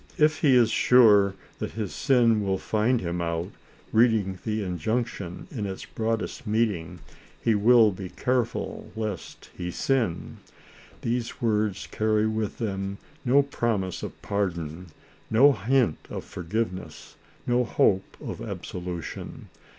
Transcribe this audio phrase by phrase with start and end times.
[0.17, 3.51] If he is sure that his sin will find him out,
[3.91, 7.01] reading the injunction in its broadest meaning,
[7.43, 10.37] he will be careful lest he sin.
[11.03, 14.87] These words carry with them no prom ise of pardon,
[15.29, 17.15] no hint of forgiveness,
[17.45, 19.49] no hope of absolution.